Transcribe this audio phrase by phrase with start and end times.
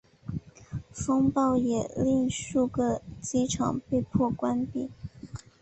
[0.91, 4.89] 风暴也令数个机场被迫关闭。